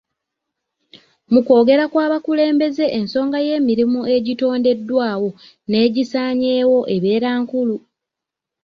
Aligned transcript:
Mu 1.31 1.39
kwogera 1.45 1.83
kw'abakulembeze 1.91 2.85
ensonga 2.99 3.37
y'emirimu 3.47 4.01
egitondeddwawo 4.15 5.29
n'egisaanyeewo 5.69 6.79
ebeera 6.95 7.29
nkulu. 7.41 7.77